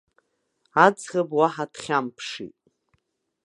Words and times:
Аӡӷаб 0.85 1.29
уаҳа 1.37 1.65
дхьамԥшит. 1.73 2.55